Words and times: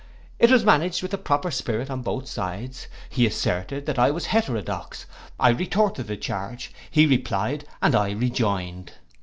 It 0.39 0.49
was 0.49 0.65
managed 0.65 1.03
with 1.03 1.23
proper 1.23 1.51
spirit 1.51 1.91
on 1.91 2.01
both 2.01 2.27
sides: 2.27 2.87
he 3.07 3.27
asserted 3.27 3.85
that 3.85 3.99
I 3.99 4.09
was 4.09 4.25
heterodox, 4.25 5.05
I 5.39 5.49
retorted 5.49 6.07
the 6.07 6.17
charge: 6.17 6.73
he 6.89 7.05
replied, 7.05 7.65
and 7.83 7.93
I 7.93 8.09
rejoined. 8.09 8.93